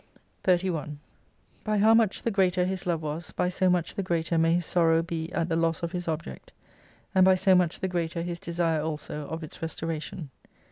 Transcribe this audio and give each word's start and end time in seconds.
31 0.45 0.97
By 1.63 1.77
how 1.77 1.93
much 1.93 2.23
the 2.23 2.31
greater 2.31 2.65
His 2.65 2.87
love 2.87 3.03
was, 3.03 3.31
by 3.31 3.49
so 3.49 3.69
much 3.69 3.93
the 3.93 4.01
greater 4.01 4.35
may 4.35 4.55
His 4.55 4.65
sorrow 4.65 5.03
be 5.03 5.31
at 5.31 5.47
the 5.47 5.55
loss 5.55 5.83
of 5.83 5.91
His 5.91 6.07
object: 6.07 6.51
and 7.13 7.23
by 7.23 7.35
so 7.35 7.53
much 7.53 7.81
the 7.81 7.87
greater 7.87 8.23
His 8.23 8.39
desire 8.39 8.81
also 8.81 9.27
of 9.27 9.43
its 9.43 9.61
re 9.61 9.67
storation. 9.67 10.29